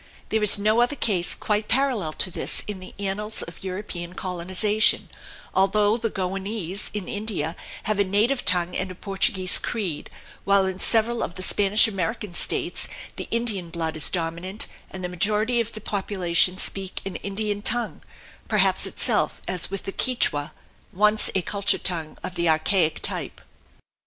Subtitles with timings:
[0.29, 5.09] There is no other case quite parallel to this in the annals of European colonization,
[5.53, 10.09] although the Goanese in India have a native tongue and a Portuguese creed,
[10.43, 15.07] while in several of the Spanish American states the Indian blood is dominant and the
[15.07, 18.01] majority of the population speak an Indian tongue,
[18.47, 20.49] perhaps itself, as with the Quichuas,
[20.91, 23.39] once a culture tongue of the archaic type.